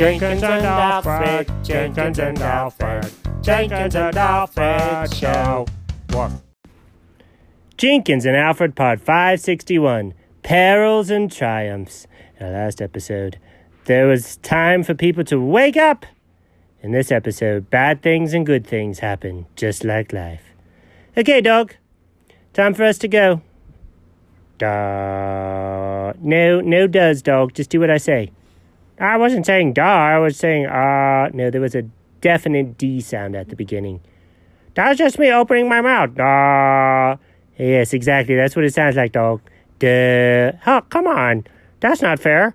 Jenkins 0.00 0.42
and 0.42 0.64
Alfred, 0.64 1.52
Jenkins 1.62 2.18
and 2.18 2.38
Alfred, 2.38 3.12
Jenkins 3.42 3.94
and 3.94 4.16
Alfred 4.16 5.14
Show. 5.14 5.66
What? 6.12 6.32
Jenkins 7.76 8.24
and 8.24 8.34
Alfred, 8.34 8.74
part 8.74 8.98
561 8.98 10.14
Perils 10.42 11.10
and 11.10 11.30
Triumphs. 11.30 12.06
In 12.38 12.46
our 12.46 12.52
last 12.52 12.80
episode, 12.80 13.38
there 13.84 14.06
was 14.06 14.38
time 14.38 14.84
for 14.84 14.94
people 14.94 15.22
to 15.24 15.38
wake 15.38 15.76
up. 15.76 16.06
In 16.80 16.92
this 16.92 17.12
episode, 17.12 17.68
bad 17.68 18.00
things 18.00 18.32
and 18.32 18.46
good 18.46 18.66
things 18.66 19.00
happen, 19.00 19.44
just 19.54 19.84
like 19.84 20.14
life. 20.14 20.54
Okay, 21.14 21.42
dog. 21.42 21.74
Time 22.54 22.72
for 22.72 22.84
us 22.84 22.96
to 22.96 23.06
go. 23.06 23.42
Duh. 24.56 26.14
No, 26.22 26.62
no 26.62 26.86
does, 26.86 27.20
dog. 27.20 27.52
Just 27.52 27.68
do 27.68 27.80
what 27.80 27.90
I 27.90 27.98
say. 27.98 28.30
I 29.00 29.16
wasn't 29.16 29.46
saying 29.46 29.72
duh. 29.72 29.82
I 29.82 30.18
was 30.18 30.36
saying 30.36 30.66
uh. 30.66 31.30
No, 31.32 31.50
there 31.50 31.60
was 31.60 31.74
a 31.74 31.82
definite 32.20 32.78
D 32.78 33.00
sound 33.00 33.34
at 33.34 33.48
the 33.48 33.56
beginning. 33.56 34.00
That's 34.74 34.98
just 34.98 35.18
me 35.18 35.32
opening 35.32 35.68
my 35.68 35.80
mouth. 35.80 36.14
Duh. 36.14 37.16
Yes, 37.58 37.92
exactly. 37.92 38.36
That's 38.36 38.54
what 38.54 38.64
it 38.64 38.74
sounds 38.74 38.96
like, 38.96 39.12
dog. 39.12 39.40
Duh. 39.78 40.52
Oh, 40.66 40.82
come 40.88 41.06
on. 41.06 41.46
That's 41.80 42.02
not 42.02 42.20
fair. 42.20 42.54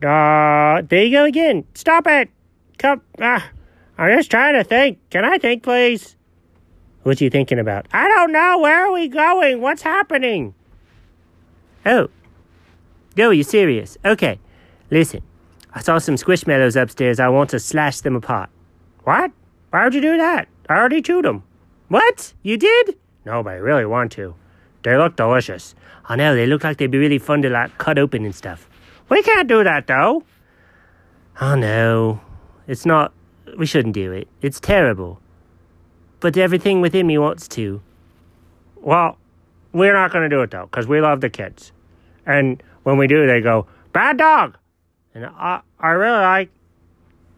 Duh. 0.00 0.82
There 0.86 1.04
you 1.04 1.12
go 1.12 1.24
again. 1.24 1.64
Stop 1.74 2.06
it. 2.06 2.28
Come. 2.78 3.02
Ah. 3.20 3.50
I'm 3.96 4.16
just 4.16 4.30
trying 4.30 4.54
to 4.54 4.62
think. 4.62 4.98
Can 5.10 5.24
I 5.24 5.38
think, 5.38 5.62
please? 5.64 6.16
What 7.02 7.20
are 7.20 7.24
you 7.24 7.30
thinking 7.30 7.58
about? 7.58 7.86
I 7.92 8.06
don't 8.08 8.32
know. 8.32 8.60
Where 8.60 8.86
are 8.86 8.92
we 8.92 9.08
going? 9.08 9.60
What's 9.60 9.82
happening? 9.82 10.54
Oh. 11.84 12.08
No, 13.16 13.30
you 13.30 13.42
serious? 13.42 13.96
Okay. 14.04 14.38
Listen. 14.90 15.22
I 15.74 15.80
saw 15.80 15.98
some 15.98 16.16
squishmallows 16.16 16.80
upstairs. 16.80 17.20
I 17.20 17.28
want 17.28 17.50
to 17.50 17.60
slash 17.60 18.00
them 18.00 18.16
apart. 18.16 18.50
What? 19.04 19.32
Why 19.70 19.84
would 19.84 19.94
you 19.94 20.00
do 20.00 20.16
that? 20.16 20.48
I 20.68 20.76
already 20.76 21.02
chewed 21.02 21.24
them. 21.24 21.42
What? 21.88 22.32
You 22.42 22.56
did? 22.56 22.96
No, 23.24 23.42
but 23.42 23.50
I 23.50 23.56
really 23.56 23.86
want 23.86 24.12
to. 24.12 24.34
They 24.82 24.96
look 24.96 25.16
delicious. 25.16 25.74
I 26.06 26.16
know, 26.16 26.34
they 26.34 26.46
look 26.46 26.64
like 26.64 26.78
they'd 26.78 26.90
be 26.90 26.98
really 26.98 27.18
fun 27.18 27.42
to 27.42 27.50
like 27.50 27.76
cut 27.78 27.98
open 27.98 28.24
and 28.24 28.34
stuff. 28.34 28.68
We 29.08 29.22
can't 29.22 29.48
do 29.48 29.64
that 29.64 29.86
though. 29.86 30.24
Oh 31.40 31.54
no. 31.54 32.20
It's 32.66 32.86
not 32.86 33.12
we 33.56 33.66
shouldn't 33.66 33.94
do 33.94 34.12
it. 34.12 34.28
It's 34.42 34.60
terrible. 34.60 35.20
But 36.20 36.36
everything 36.36 36.80
within 36.80 37.06
me 37.06 37.18
wants 37.18 37.48
to. 37.48 37.80
Well, 38.76 39.16
we're 39.72 39.94
not 39.94 40.12
going 40.12 40.28
to 40.28 40.34
do 40.34 40.42
it 40.42 40.50
though, 40.50 40.66
because 40.66 40.86
we 40.86 41.00
love 41.00 41.20
the 41.20 41.30
kids. 41.30 41.72
And 42.26 42.62
when 42.82 42.98
we 42.98 43.06
do, 43.06 43.26
they 43.26 43.40
go, 43.40 43.66
bad 43.92 44.18
dog. 44.18 44.58
And 45.18 45.26
I, 45.36 45.62
I 45.80 45.88
really 45.90 46.20
like 46.20 46.50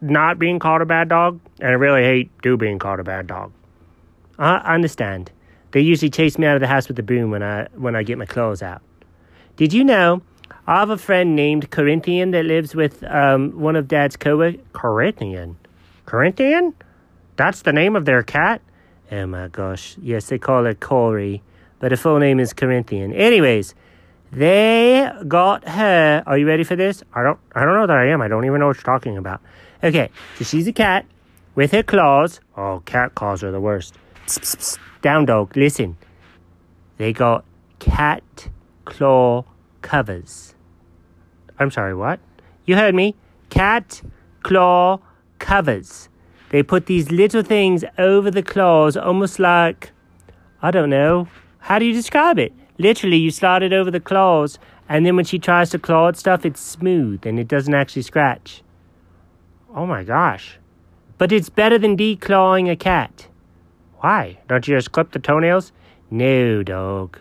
not 0.03 0.39
being 0.39 0.59
called 0.59 0.83
a 0.83 0.85
bad 0.87 1.09
dog, 1.09 1.41
and 1.61 1.71
I 1.71 1.73
really 1.73 2.03
hate 2.03 2.31
do 2.43 2.59
being 2.59 2.79
called 2.79 3.01
a 3.01 3.05
bad 3.05 3.27
dog. 3.27 3.53
I 4.39 4.75
understand. 4.75 5.33
They 5.73 5.81
usually 5.81 6.11
chase 6.11 6.37
me 6.37 6.47
out 6.47 6.57
of 6.57 6.61
the 6.61 6.67
house 6.67 6.89
with 6.89 6.99
a 6.99 7.03
broom 7.03 7.31
when 7.31 7.43
I 7.43 7.69
when 7.75 7.97
I 7.97 8.03
get 8.03 8.19
my 8.19 8.27
clothes 8.27 8.63
out. 8.63 8.83
Did 9.57 9.73
you 9.73 9.83
know 9.83 10.21
I 10.67 10.81
have 10.81 10.91
a 10.91 10.99
friend 10.99 11.35
named 11.35 11.71
Corinthian 11.71 12.33
that 12.33 12.45
lives 12.45 12.75
with 12.75 13.03
um, 13.05 13.59
one 13.59 13.77
of 13.77 13.89
Dad's 13.89 14.17
co-workers? 14.17 14.61
Corinthian? 14.75 15.57
Corinthian? 16.05 16.75
That's 17.37 17.63
the 17.63 17.73
name 17.73 17.97
of 17.97 18.05
their 18.05 18.23
cat? 18.23 18.61
Oh 19.11 19.27
my 19.27 19.49
gosh. 19.49 19.97
Yes, 20.03 20.27
they 20.27 20.39
call 20.39 20.67
it 20.67 20.81
Corey, 20.81 21.43
but 21.79 21.89
the 21.89 21.97
full 21.97 22.19
name 22.19 22.41
is 22.41 22.53
Corinthian. 22.53 23.15
Anyways, 23.15 23.75
they 24.33 25.11
got 25.27 25.69
her. 25.69 26.23
Are 26.27 26.39
you 26.39 26.47
ready 26.47 26.65
for 26.65 26.77
this? 26.77 27.03
I 27.15 27.23
don't 27.23 27.39
I 27.55 27.65
don't 27.65 27.75
know 27.75 27.87
that 27.87 27.97
I 27.97 28.07
am. 28.09 28.23
I 28.23 28.29
don't 28.29 28.45
even 28.45 28.61
know 28.61 28.69
what 28.69 28.77
you're 28.77 28.83
talking 28.83 29.17
about. 29.17 29.41
Okay, 29.83 30.11
so 30.37 30.45
she's 30.45 30.67
a 30.67 30.73
cat 30.73 31.07
with 31.55 31.73
her 31.73 31.83
claws. 31.83 32.41
Oh, 32.57 32.83
cat 32.85 33.15
claws 33.15 33.43
are 33.43 33.51
the 33.51 33.61
worst. 33.61 33.95
Psst, 34.27 34.41
psst, 34.41 34.57
psst. 34.57 34.79
Down 35.03 35.25
dog, 35.25 35.57
listen. 35.57 35.97
They 36.99 37.13
got 37.13 37.45
cat 37.79 38.51
claw 38.85 39.45
covers. 39.81 40.55
I'm 41.59 41.71
sorry, 41.71 41.95
what? 41.95 42.21
You 42.67 42.77
heard 42.77 42.95
me. 42.95 43.15
Cat 43.49 44.03
claw 44.43 45.01
covers. 45.39 46.09
They 46.51 46.63
put 46.63 46.87
these 46.87 47.11
little 47.11 47.43
things 47.43 47.85
over 47.97 48.31
the 48.31 48.43
claws, 48.43 48.97
almost 48.97 49.39
like, 49.39 49.93
I 50.61 50.71
don't 50.71 50.91
know, 50.91 51.29
how 51.59 51.79
do 51.79 51.85
you 51.85 51.93
describe 51.93 52.39
it? 52.39 52.53
Literally, 52.81 53.19
you 53.19 53.31
slide 53.31 53.63
it 53.63 53.75
over 53.75 53.91
the 53.91 54.01
claws, 54.01 54.59
and 54.89 55.05
then 55.05 55.15
when 55.15 55.27
she 55.27 55.39
tries 55.39 55.69
to 55.69 55.79
claw 55.79 56.09
at 56.09 56.17
stuff, 56.17 56.47
it's 56.47 56.63
smooth 56.63 57.27
and 57.27 57.39
it 57.39 57.47
doesn't 57.47 57.75
actually 57.75 58.01
scratch. 58.01 58.63
Oh 59.75 59.85
my 59.85 60.03
gosh. 60.03 60.59
But 61.19 61.31
it's 61.31 61.51
better 61.51 61.77
than 61.77 61.95
declawing 61.95 62.71
a 62.71 62.77
cat. 62.77 63.29
Why? 63.99 64.39
Don't 64.49 64.67
you 64.67 64.79
just 64.79 64.93
clip 64.93 65.13
the 65.13 65.19
toenails? 65.19 65.73
No, 66.11 66.63
dog. 66.63 67.19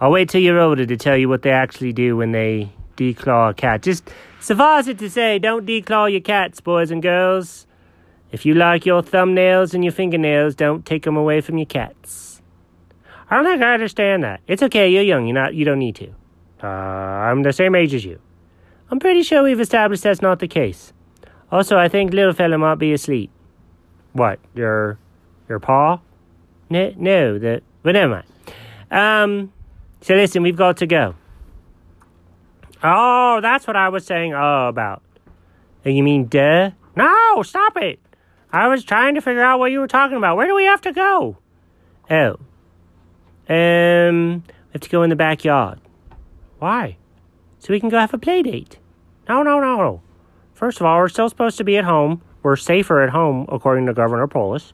I'll 0.00 0.12
wait 0.12 0.28
till 0.28 0.40
you're 0.40 0.60
older 0.60 0.86
to 0.86 0.96
tell 0.96 1.16
you 1.16 1.28
what 1.28 1.42
they 1.42 1.50
actually 1.50 1.92
do 1.92 2.16
when 2.16 2.30
they 2.30 2.70
declaw 2.96 3.50
a 3.50 3.54
cat. 3.54 3.82
Just 3.82 4.08
suffice 4.38 4.86
it 4.86 5.00
to 5.00 5.10
say, 5.10 5.40
don't 5.40 5.66
declaw 5.66 6.08
your 6.08 6.20
cats, 6.20 6.60
boys 6.60 6.92
and 6.92 7.02
girls. 7.02 7.66
If 8.30 8.46
you 8.46 8.54
like 8.54 8.86
your 8.86 9.02
thumbnails 9.02 9.74
and 9.74 9.82
your 9.82 9.92
fingernails, 9.92 10.54
don't 10.54 10.86
take 10.86 11.02
them 11.02 11.16
away 11.16 11.40
from 11.40 11.58
your 11.58 11.66
cats. 11.66 12.33
I 13.34 13.38
don't 13.38 13.46
think 13.46 13.62
I 13.64 13.74
understand 13.74 14.22
that. 14.22 14.42
It's 14.46 14.62
okay, 14.62 14.88
you're 14.88 15.02
young, 15.02 15.26
you're 15.26 15.34
not, 15.34 15.56
you 15.56 15.64
don't 15.64 15.80
need 15.80 15.96
to. 15.96 16.14
Uh, 16.62 16.68
I'm 16.68 17.42
the 17.42 17.52
same 17.52 17.74
age 17.74 17.92
as 17.92 18.04
you. 18.04 18.20
I'm 18.92 19.00
pretty 19.00 19.24
sure 19.24 19.42
we've 19.42 19.58
established 19.58 20.04
that's 20.04 20.22
not 20.22 20.38
the 20.38 20.46
case. 20.46 20.92
Also, 21.50 21.76
I 21.76 21.88
think 21.88 22.12
little 22.12 22.32
fella 22.32 22.58
might 22.58 22.76
be 22.76 22.92
asleep. 22.92 23.32
What, 24.12 24.38
your, 24.54 25.00
your 25.48 25.58
paw? 25.58 25.98
No, 26.70 26.92
no, 26.96 27.40
the, 27.40 27.60
but 27.82 27.96
never 27.96 28.22
mind. 28.22 28.26
Um, 28.92 29.52
so 30.00 30.14
listen, 30.14 30.44
we've 30.44 30.54
got 30.54 30.76
to 30.76 30.86
go. 30.86 31.16
Oh, 32.84 33.40
that's 33.42 33.66
what 33.66 33.74
I 33.74 33.88
was 33.88 34.06
saying 34.06 34.32
oh 34.32 34.68
about. 34.68 35.02
You 35.84 36.04
mean 36.04 36.28
duh? 36.28 36.70
No, 36.94 37.42
stop 37.42 37.76
it. 37.78 37.98
I 38.52 38.68
was 38.68 38.84
trying 38.84 39.16
to 39.16 39.20
figure 39.20 39.42
out 39.42 39.58
what 39.58 39.72
you 39.72 39.80
were 39.80 39.88
talking 39.88 40.18
about. 40.18 40.36
Where 40.36 40.46
do 40.46 40.54
we 40.54 40.66
have 40.66 40.82
to 40.82 40.92
go? 40.92 41.36
Oh. 42.08 42.36
Um, 43.48 44.44
we 44.46 44.72
have 44.72 44.82
to 44.82 44.88
go 44.88 45.02
in 45.02 45.10
the 45.10 45.16
backyard. 45.16 45.80
Why? 46.58 46.96
So 47.58 47.72
we 47.72 47.80
can 47.80 47.88
go 47.88 47.98
have 47.98 48.14
a 48.14 48.18
play 48.18 48.42
date. 48.42 48.78
No, 49.28 49.42
no, 49.42 49.60
no. 49.60 50.02
First 50.54 50.80
of 50.80 50.86
all, 50.86 50.98
we're 50.98 51.08
still 51.08 51.28
supposed 51.28 51.58
to 51.58 51.64
be 51.64 51.76
at 51.76 51.84
home. 51.84 52.22
We're 52.42 52.56
safer 52.56 53.02
at 53.02 53.10
home, 53.10 53.46
according 53.50 53.86
to 53.86 53.94
Governor 53.94 54.26
Polis. 54.26 54.72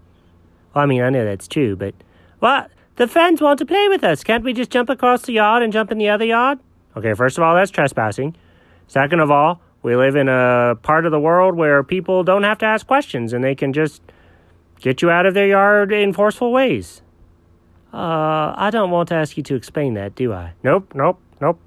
Well, 0.75 0.85
I 0.85 0.87
mean, 0.87 1.03
I 1.03 1.11
know 1.11 1.25
that's 1.25 1.49
true, 1.49 1.77
but. 1.77 1.95
Well, 2.41 2.67
the 2.97 3.07
friends 3.07 3.41
want 3.41 3.59
to 3.61 3.67
play 3.67 3.89
with 3.89 4.05
us. 4.05 4.23
Can't 4.23 4.45
we 4.45 4.53
just 4.53 4.71
jump 4.71 4.91
across 4.91 5.23
the 5.23 5.33
yard 5.33 5.63
and 5.63 5.73
jump 5.73 5.91
in 5.91 5.99
the 5.99 6.09
other 6.09 6.25
yard? 6.25 6.59
Okay, 6.97 7.15
first 7.15 7.39
of 7.39 7.45
all, 7.45 7.55
that's 7.55 7.71
trespassing. 7.71 8.37
Second 8.89 9.21
of 9.21 9.31
all, 9.31 9.61
we 9.83 9.97
live 9.97 10.17
in 10.17 10.29
a 10.29 10.75
part 10.83 11.07
of 11.07 11.13
the 11.13 11.21
world 11.21 11.55
where 11.55 11.83
people 11.83 12.25
don't 12.25 12.43
have 12.43 12.59
to 12.59 12.67
ask 12.67 12.87
questions 12.87 13.33
and 13.33 13.43
they 13.43 13.55
can 13.55 13.73
just 13.73 14.03
get 14.81 15.01
you 15.01 15.11
out 15.11 15.27
of 15.27 15.35
their 15.35 15.47
yard 15.47 15.93
in 15.93 16.13
forceful 16.13 16.53
ways. 16.53 17.03
Uh, 17.93 18.55
I 18.57 18.71
don't 18.71 18.91
want 18.91 19.09
to 19.09 19.17
ask 19.17 19.37
you 19.37 19.43
to 19.45 19.55
explain 19.55 19.95
that, 19.95 20.15
do 20.15 20.33
I? 20.33 20.53
Nope, 20.63 20.93
nope, 20.95 21.21
nope. 21.41 21.61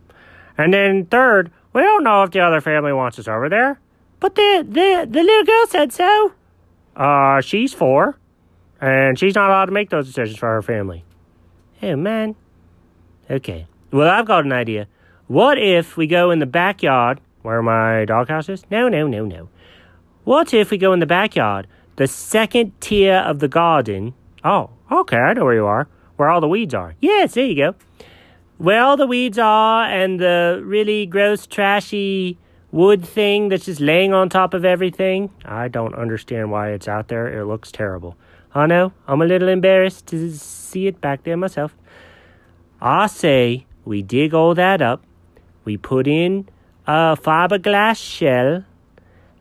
And 0.58 0.74
then 0.74 1.06
third, 1.06 1.52
we 1.74 1.82
don't 1.82 2.04
know 2.04 2.24
if 2.24 2.32
the 2.32 2.40
other 2.40 2.62
family 2.62 2.94
wants 2.94 3.20
us 3.20 3.28
over 3.28 3.50
there. 3.50 3.80
But 4.20 4.36
the 4.36 4.66
the 4.68 5.08
the 5.10 5.24
little 5.24 5.44
girl 5.44 5.66
said 5.68 5.92
so. 5.92 6.32
Uh, 6.96 7.42
she's 7.42 7.74
four, 7.74 8.18
and 8.80 9.20
she's 9.20 9.36
not 9.36 9.50
allowed 9.50 9.66
to 9.66 9.72
make 9.74 9.90
those 9.90 10.08
decisions 10.08 10.38
for 10.38 10.48
her 10.48 10.62
family. 10.62 11.04
Oh 11.82 11.96
man. 11.98 12.36
Okay. 13.30 13.68
Well, 13.92 14.10
I've 14.10 14.26
got 14.26 14.46
an 14.46 14.54
idea. 14.54 14.88
What 15.28 15.58
if 15.58 15.98
we 15.98 16.08
go 16.08 16.32
in 16.32 16.40
the 16.40 16.46
backyard 16.46 17.20
where 17.42 17.62
my 17.62 18.06
doghouse 18.06 18.48
is? 18.48 18.64
No, 18.72 18.88
no, 18.88 19.08
no, 19.08 19.26
no. 19.26 19.50
What 20.24 20.54
if 20.54 20.72
we 20.72 20.78
go 20.78 20.94
in 20.94 21.00
the 21.00 21.06
backyard, 21.06 21.68
the 21.98 22.08
second 22.08 22.80
tier 22.80 23.16
of 23.16 23.40
the 23.40 23.48
garden? 23.48 24.14
Oh, 24.44 24.70
okay, 24.92 25.18
I 25.18 25.34
know 25.34 25.44
where 25.44 25.56
you 25.56 25.66
are. 25.66 25.88
Where 26.18 26.30
all 26.30 26.42
the 26.42 26.48
weeds 26.48 26.74
are. 26.74 26.96
Yes, 27.02 27.34
there 27.34 27.46
you 27.46 27.56
go. 27.56 27.76
Where 28.58 28.82
all 28.82 28.98
the 28.98 29.08
weeds 29.08 29.40
are 29.40 29.86
and 29.86 30.20
the 30.20 30.62
really 30.64 31.06
gross, 31.06 31.48
trashy 31.48 32.38
wood 32.72 33.06
thing 33.06 33.50
that's 33.50 33.66
just 33.66 33.82
laying 33.82 34.14
on 34.14 34.30
top 34.30 34.54
of 34.54 34.66
everything. 34.66 35.30
I 35.46 35.68
don't 35.68 35.94
understand 35.96 36.52
why 36.52 36.70
it's 36.70 36.88
out 36.88 37.08
there. 37.08 37.28
It 37.40 37.46
looks 37.46 37.72
terrible. 37.72 38.16
I 38.56 38.68
know. 38.68 38.94
I'm 39.08 39.22
a 39.22 39.26
little 39.26 39.50
embarrassed 39.50 40.08
to 40.08 40.32
see 40.32 40.88
it 40.88 41.02
back 41.02 41.24
there 41.24 41.38
myself. 41.38 41.76
I 42.82 43.08
say 43.08 43.66
we 43.86 44.02
dig 44.02 44.34
all 44.34 44.54
that 44.56 44.82
up, 44.82 45.04
we 45.66 45.78
put 45.78 46.08
in 46.08 46.50
a 46.86 47.16
fiberglass 47.16 47.98
shell, 47.98 48.66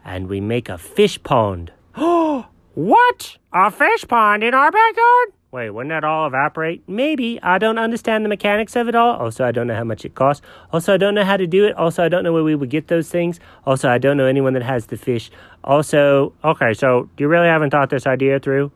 and 0.04 0.28
we 0.28 0.40
make 0.40 0.68
a 0.68 0.78
fish 0.78 1.22
pond. 1.22 1.72
What? 2.74 3.36
A 3.52 3.70
fish 3.70 4.08
pond 4.08 4.42
in 4.42 4.54
our 4.54 4.70
backyard? 4.70 5.32
Wait, 5.52 5.68
wouldn't 5.68 5.90
that 5.90 6.02
all 6.02 6.26
evaporate? 6.26 6.82
Maybe. 6.88 7.38
I 7.42 7.58
don't 7.58 7.76
understand 7.76 8.24
the 8.24 8.30
mechanics 8.30 8.74
of 8.74 8.88
it 8.88 8.94
all. 8.94 9.16
Also, 9.16 9.44
I 9.44 9.52
don't 9.52 9.66
know 9.66 9.74
how 9.74 9.84
much 9.84 10.02
it 10.06 10.14
costs. 10.14 10.42
Also, 10.72 10.94
I 10.94 10.96
don't 10.96 11.14
know 11.14 11.24
how 11.24 11.36
to 11.36 11.46
do 11.46 11.66
it. 11.66 11.76
Also, 11.76 12.02
I 12.02 12.08
don't 12.08 12.24
know 12.24 12.32
where 12.32 12.42
we 12.42 12.54
would 12.54 12.70
get 12.70 12.88
those 12.88 13.10
things. 13.10 13.38
Also, 13.66 13.90
I 13.90 13.98
don't 13.98 14.16
know 14.16 14.24
anyone 14.24 14.54
that 14.54 14.62
has 14.62 14.86
the 14.86 14.96
fish. 14.96 15.30
Also, 15.62 16.32
okay, 16.42 16.72
so 16.72 17.10
you 17.18 17.28
really 17.28 17.48
haven't 17.48 17.68
thought 17.68 17.90
this 17.90 18.06
idea 18.06 18.40
through? 18.40 18.72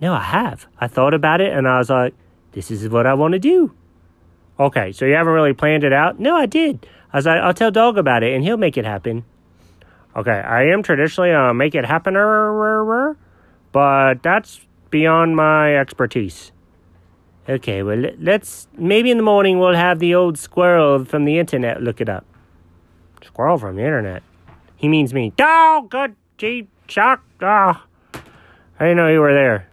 No, 0.00 0.14
I 0.14 0.22
have. 0.22 0.66
I 0.78 0.86
thought 0.86 1.12
about 1.12 1.42
it 1.42 1.52
and 1.52 1.68
I 1.68 1.76
was 1.76 1.90
like, 1.90 2.14
this 2.52 2.70
is 2.70 2.88
what 2.88 3.06
I 3.06 3.12
want 3.12 3.32
to 3.32 3.38
do. 3.38 3.74
Okay, 4.58 4.92
so 4.92 5.04
you 5.04 5.12
haven't 5.12 5.34
really 5.34 5.52
planned 5.52 5.84
it 5.84 5.92
out? 5.92 6.18
No, 6.18 6.34
I 6.34 6.46
did. 6.46 6.86
I 7.12 7.18
was 7.18 7.26
like, 7.26 7.42
I'll 7.42 7.52
tell 7.52 7.70
Dog 7.70 7.98
about 7.98 8.22
it 8.22 8.32
and 8.32 8.42
he'll 8.42 8.56
make 8.56 8.78
it 8.78 8.86
happen. 8.86 9.26
Okay, 10.16 10.30
I 10.30 10.62
am 10.68 10.82
traditionally 10.82 11.30
a 11.30 11.52
make 11.52 11.74
it 11.74 11.84
happener, 11.84 13.16
but 13.70 14.22
that's 14.22 14.60
beyond 14.90 15.36
my 15.36 15.76
expertise. 15.76 16.52
Okay, 17.48 17.82
well, 17.82 18.04
let's 18.18 18.68
maybe 18.76 19.10
in 19.10 19.16
the 19.16 19.22
morning 19.22 19.58
we'll 19.58 19.74
have 19.74 19.98
the 19.98 20.14
old 20.14 20.38
squirrel 20.38 21.04
from 21.04 21.24
the 21.24 21.38
internet 21.38 21.82
look 21.82 22.00
it 22.00 22.08
up. 22.08 22.24
Squirrel 23.24 23.58
from 23.58 23.76
the 23.76 23.82
internet? 23.82 24.22
He 24.76 24.88
means 24.88 25.12
me. 25.12 25.32
Oh, 25.40 25.86
good, 25.90 26.14
gee, 26.38 26.68
shock. 26.86 27.22
Ah, 27.40 27.84
I 28.14 28.84
didn't 28.84 28.96
know 28.98 29.08
you 29.08 29.20
were 29.20 29.34
there. 29.34 29.68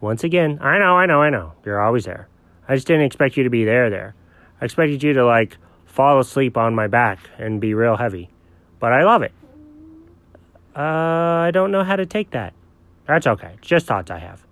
Once 0.00 0.24
again, 0.24 0.58
I 0.62 0.78
know, 0.78 0.96
I 0.96 1.06
know, 1.06 1.20
I 1.20 1.30
know. 1.30 1.52
You're 1.64 1.80
always 1.80 2.04
there. 2.04 2.28
I 2.66 2.74
just 2.74 2.86
didn't 2.86 3.04
expect 3.04 3.36
you 3.36 3.44
to 3.44 3.50
be 3.50 3.64
there, 3.64 3.90
there. 3.90 4.14
I 4.60 4.64
expected 4.64 5.02
you 5.02 5.12
to, 5.12 5.24
like, 5.24 5.56
fall 5.86 6.20
asleep 6.20 6.56
on 6.56 6.74
my 6.74 6.86
back 6.86 7.18
and 7.38 7.60
be 7.60 7.74
real 7.74 7.96
heavy. 7.96 8.30
But 8.78 8.92
I 8.92 9.04
love 9.04 9.22
it. 9.22 9.32
Uh, 10.74 10.80
I 10.80 11.50
don't 11.52 11.70
know 11.70 11.84
how 11.84 11.96
to 11.96 12.06
take 12.06 12.30
that. 12.30 12.54
That's 13.06 13.26
okay. 13.26 13.56
Just 13.60 13.86
thoughts 13.86 14.10
I 14.10 14.18
have. 14.18 14.44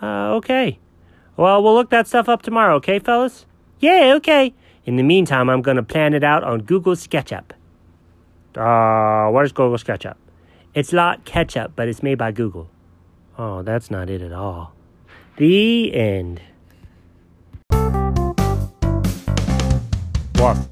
Uh, 0.00 0.34
okay. 0.36 0.78
Well, 1.36 1.62
we'll 1.62 1.74
look 1.74 1.90
that 1.90 2.06
stuff 2.06 2.28
up 2.28 2.42
tomorrow, 2.42 2.76
okay, 2.76 2.98
fellas? 2.98 3.46
Yeah, 3.80 4.14
okay. 4.16 4.54
In 4.84 4.96
the 4.96 5.02
meantime, 5.02 5.48
I'm 5.50 5.62
gonna 5.62 5.82
plan 5.82 6.14
it 6.14 6.24
out 6.24 6.42
on 6.42 6.62
Google 6.62 6.94
SketchUp. 6.94 7.50
Uh, 8.56 9.30
what 9.30 9.44
is 9.44 9.52
Google 9.52 9.76
SketchUp? 9.78 10.16
It's 10.74 10.92
like 10.92 11.24
ketchup, 11.24 11.72
but 11.76 11.88
it's 11.88 12.02
made 12.02 12.18
by 12.18 12.32
Google. 12.32 12.68
Oh, 13.36 13.62
that's 13.62 13.90
not 13.90 14.10
it 14.10 14.22
at 14.22 14.32
all. 14.32 14.72
The 15.36 15.94
end. 15.94 16.40
Woof. 20.38 20.68